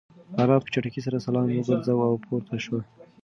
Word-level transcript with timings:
انا 0.41 0.55
په 0.61 0.67
چټکۍ 0.73 1.01
سره 1.05 1.23
سلام 1.25 1.45
وگرځاوه 1.49 2.05
او 2.09 2.15
پورته 2.25 2.57
شوه. 2.65 2.79